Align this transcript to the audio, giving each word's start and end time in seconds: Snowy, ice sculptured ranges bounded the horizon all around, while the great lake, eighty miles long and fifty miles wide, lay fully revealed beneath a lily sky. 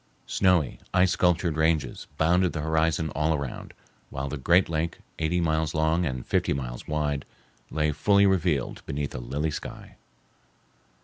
Snowy, 0.25 0.79
ice 0.95 1.11
sculptured 1.11 1.55
ranges 1.57 2.07
bounded 2.17 2.53
the 2.53 2.61
horizon 2.61 3.11
all 3.11 3.35
around, 3.35 3.71
while 4.09 4.29
the 4.29 4.35
great 4.35 4.67
lake, 4.67 4.97
eighty 5.19 5.39
miles 5.39 5.75
long 5.75 6.07
and 6.07 6.25
fifty 6.25 6.53
miles 6.53 6.87
wide, 6.87 7.23
lay 7.69 7.91
fully 7.91 8.25
revealed 8.25 8.83
beneath 8.87 9.13
a 9.13 9.19
lily 9.19 9.51
sky. 9.51 9.97